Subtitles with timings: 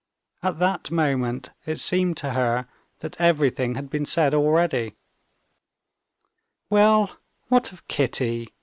[0.41, 2.65] At that moment it seemed to her
[3.01, 4.95] that everything had been said already.
[6.71, 7.17] "Well,
[7.49, 8.51] what of Kitty?"